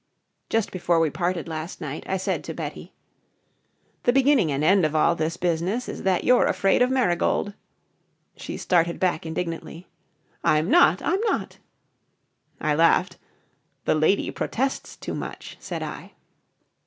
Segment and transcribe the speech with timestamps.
[0.49, 2.91] Just before we parted last night, I said to Betty:
[4.01, 7.53] "The beginning and end of all this business is that you're afraid of Marigold."
[8.35, 9.87] She started back indignantly.
[10.43, 11.03] "I'm not!
[11.03, 11.59] I'm not!"
[12.59, 13.17] I laughed.
[13.85, 16.13] "The Lady protests too much," said I.